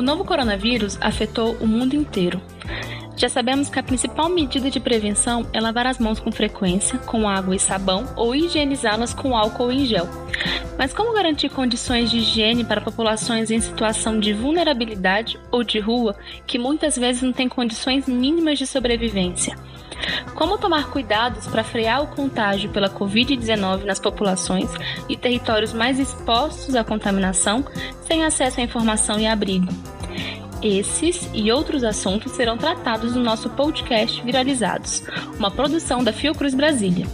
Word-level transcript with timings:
O 0.00 0.02
novo 0.02 0.24
coronavírus 0.24 0.96
afetou 0.98 1.58
o 1.60 1.66
mundo 1.66 1.94
inteiro. 1.94 2.40
Já 3.20 3.28
sabemos 3.28 3.68
que 3.68 3.78
a 3.78 3.82
principal 3.82 4.30
medida 4.30 4.70
de 4.70 4.80
prevenção 4.80 5.46
é 5.52 5.60
lavar 5.60 5.86
as 5.86 5.98
mãos 5.98 6.18
com 6.18 6.32
frequência, 6.32 6.98
com 7.00 7.28
água 7.28 7.54
e 7.54 7.58
sabão, 7.58 8.08
ou 8.16 8.34
higienizá-las 8.34 9.12
com 9.12 9.36
álcool 9.36 9.70
em 9.70 9.84
gel. 9.84 10.08
Mas 10.78 10.94
como 10.94 11.12
garantir 11.12 11.50
condições 11.50 12.10
de 12.10 12.16
higiene 12.16 12.64
para 12.64 12.80
populações 12.80 13.50
em 13.50 13.60
situação 13.60 14.18
de 14.18 14.32
vulnerabilidade 14.32 15.38
ou 15.50 15.62
de 15.62 15.78
rua 15.78 16.16
que 16.46 16.58
muitas 16.58 16.96
vezes 16.96 17.20
não 17.20 17.30
têm 17.30 17.46
condições 17.46 18.06
mínimas 18.06 18.58
de 18.58 18.66
sobrevivência? 18.66 19.54
Como 20.34 20.56
tomar 20.56 20.88
cuidados 20.88 21.46
para 21.46 21.62
frear 21.62 22.02
o 22.02 22.06
contágio 22.06 22.70
pela 22.70 22.88
Covid-19 22.88 23.84
nas 23.84 23.98
populações 23.98 24.70
e 25.10 25.14
territórios 25.14 25.74
mais 25.74 25.98
expostos 26.00 26.74
à 26.74 26.82
contaminação, 26.82 27.66
sem 28.00 28.24
acesso 28.24 28.60
à 28.60 28.62
informação 28.62 29.20
e 29.20 29.26
abrigo? 29.26 29.99
Esses 30.62 31.30
e 31.32 31.50
outros 31.50 31.82
assuntos 31.82 32.32
serão 32.32 32.58
tratados 32.58 33.14
no 33.14 33.22
nosso 33.22 33.48
podcast 33.50 34.22
Viralizados, 34.22 35.02
uma 35.38 35.50
produção 35.50 36.04
da 36.04 36.12
Fiocruz 36.12 36.54
Brasília. 36.54 37.06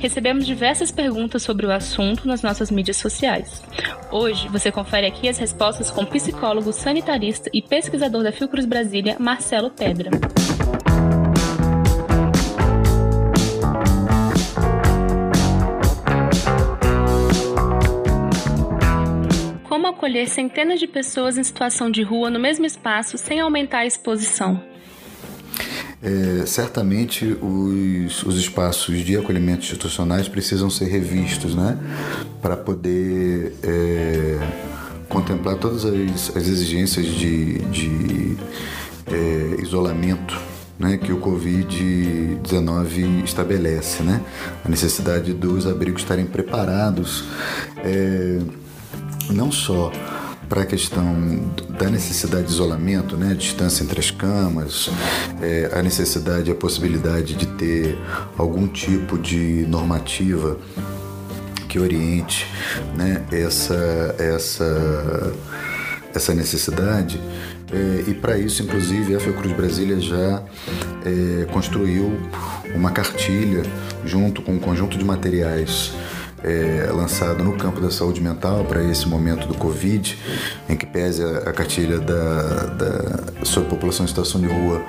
Recebemos 0.00 0.44
diversas 0.44 0.90
perguntas 0.90 1.42
sobre 1.42 1.66
o 1.66 1.70
assunto 1.70 2.26
nas 2.26 2.42
nossas 2.42 2.68
mídias 2.68 2.96
sociais. 2.96 3.62
Hoje 4.10 4.48
você 4.48 4.72
confere 4.72 5.06
aqui 5.06 5.28
as 5.28 5.38
respostas 5.38 5.90
com 5.90 6.02
o 6.02 6.06
psicólogo 6.06 6.72
sanitarista 6.72 7.48
e 7.52 7.62
pesquisador 7.62 8.24
da 8.24 8.32
Fiocruz 8.32 8.66
Brasília, 8.66 9.16
Marcelo 9.20 9.70
Pedra. 9.70 10.10
Acolher 19.90 20.28
centenas 20.28 20.80
de 20.80 20.86
pessoas 20.86 21.36
em 21.36 21.44
situação 21.44 21.90
de 21.90 22.02
rua 22.02 22.30
no 22.30 22.40
mesmo 22.40 22.64
espaço 22.64 23.18
sem 23.18 23.40
aumentar 23.40 23.78
a 23.78 23.86
exposição? 23.86 24.62
É, 26.02 26.46
certamente 26.46 27.36
os, 27.42 28.22
os 28.22 28.36
espaços 28.36 29.04
de 29.04 29.18
acolhimento 29.18 29.62
institucionais 29.62 30.28
precisam 30.28 30.70
ser 30.70 30.86
revistos, 30.86 31.54
né? 31.54 31.78
Para 32.40 32.56
poder 32.56 33.52
é, 33.62 34.38
contemplar 35.10 35.56
todas 35.56 35.84
as, 35.84 36.34
as 36.34 36.48
exigências 36.48 37.04
de, 37.04 37.58
de 37.66 38.34
é, 39.06 39.56
isolamento 39.60 40.40
né, 40.78 40.96
que 40.96 41.12
o 41.12 41.20
Covid-19 41.20 43.22
estabelece, 43.22 44.02
né? 44.02 44.22
A 44.64 44.68
necessidade 44.70 45.34
dos 45.34 45.66
abrigos 45.66 46.00
estarem 46.00 46.24
preparados. 46.24 47.24
É, 47.84 48.38
não 49.32 49.50
só 49.50 49.90
para 50.48 50.62
a 50.62 50.66
questão 50.66 51.04
da 51.78 51.88
necessidade 51.88 52.48
de 52.48 52.52
isolamento, 52.52 53.16
né, 53.16 53.34
distância 53.34 53.84
entre 53.84 54.00
as 54.00 54.10
camas, 54.10 54.90
é, 55.40 55.70
a 55.72 55.80
necessidade, 55.80 56.50
a 56.50 56.54
possibilidade 56.56 57.34
de 57.34 57.46
ter 57.46 57.96
algum 58.36 58.66
tipo 58.66 59.16
de 59.16 59.64
normativa 59.68 60.58
que 61.68 61.78
oriente 61.78 62.48
né, 62.96 63.24
essa, 63.30 64.16
essa, 64.18 65.32
essa 66.12 66.34
necessidade. 66.34 67.20
É, 67.72 68.10
e 68.10 68.14
para 68.14 68.36
isso, 68.36 68.60
inclusive, 68.64 69.14
a 69.14 69.20
Fiocruz 69.20 69.54
Brasília 69.54 70.00
já 70.00 70.42
é, 71.04 71.44
construiu 71.52 72.20
uma 72.74 72.90
cartilha 72.90 73.62
junto 74.04 74.42
com 74.42 74.54
um 74.54 74.58
conjunto 74.58 74.98
de 74.98 75.04
materiais 75.04 75.92
é, 76.42 76.90
lançado 76.92 77.42
no 77.42 77.56
campo 77.56 77.80
da 77.80 77.90
saúde 77.90 78.20
mental 78.20 78.64
para 78.64 78.82
esse 78.82 79.08
momento 79.08 79.46
do 79.46 79.54
Covid, 79.54 80.18
em 80.68 80.76
que 80.76 80.86
pese 80.86 81.22
a, 81.22 81.50
a 81.50 81.52
cartilha 81.52 81.98
da, 81.98 82.66
da, 82.66 83.44
sobre 83.44 83.68
a 83.68 83.70
população 83.70 84.04
em 84.04 84.08
situação 84.08 84.40
de 84.40 84.46
rua, 84.46 84.82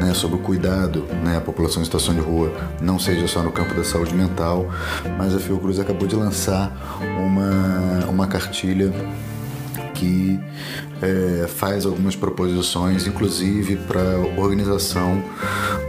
né, 0.00 0.14
sobre 0.14 0.36
o 0.36 0.40
cuidado 0.40 1.04
né, 1.22 1.36
a 1.36 1.40
população 1.40 1.82
em 1.82 1.84
situação 1.84 2.14
de 2.14 2.20
rua, 2.20 2.52
não 2.80 2.98
seja 2.98 3.26
só 3.26 3.42
no 3.42 3.52
campo 3.52 3.74
da 3.74 3.84
saúde 3.84 4.14
mental, 4.14 4.68
mas 5.16 5.34
a 5.34 5.38
Fiocruz 5.38 5.78
acabou 5.78 6.06
de 6.06 6.16
lançar 6.16 6.72
uma, 7.18 8.06
uma 8.08 8.26
cartilha 8.26 8.92
que 9.94 10.40
é, 11.00 11.46
faz 11.46 11.86
algumas 11.86 12.16
proposições, 12.16 13.06
inclusive 13.06 13.76
para 13.76 14.00
a 14.00 14.40
organização 14.40 15.22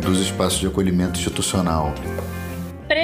dos 0.01 0.19
espaços 0.19 0.59
de 0.59 0.67
acolhimento 0.67 1.19
institucional. 1.19 1.93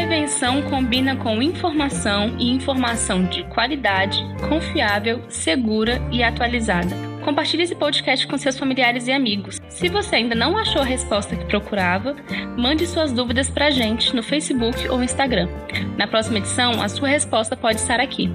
Prevenção 0.09 0.63
combina 0.63 1.15
com 1.15 1.39
informação 1.39 2.35
e 2.39 2.49
informação 2.49 3.25
de 3.25 3.43
qualidade, 3.43 4.17
confiável, 4.49 5.21
segura 5.29 6.01
e 6.11 6.23
atualizada. 6.23 6.95
Compartilhe 7.23 7.61
esse 7.61 7.75
podcast 7.75 8.25
com 8.25 8.35
seus 8.35 8.57
familiares 8.57 9.07
e 9.07 9.11
amigos. 9.11 9.61
Se 9.69 9.87
você 9.87 10.15
ainda 10.15 10.33
não 10.33 10.57
achou 10.57 10.81
a 10.81 10.85
resposta 10.85 11.35
que 11.35 11.45
procurava, 11.45 12.15
mande 12.57 12.87
suas 12.87 13.11
dúvidas 13.11 13.51
para 13.51 13.67
a 13.67 13.69
gente 13.69 14.15
no 14.15 14.23
Facebook 14.23 14.89
ou 14.89 15.03
Instagram. 15.03 15.47
Na 15.95 16.07
próxima 16.07 16.39
edição, 16.39 16.81
a 16.81 16.89
sua 16.89 17.07
resposta 17.07 17.55
pode 17.55 17.79
estar 17.79 17.99
aqui. 17.99 18.31